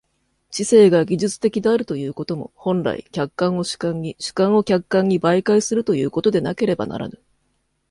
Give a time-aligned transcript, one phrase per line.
[0.49, 7.21] 知性が技術的であるということも、本来、客観を主観に、主観を客観に媒介するということでなければならぬ。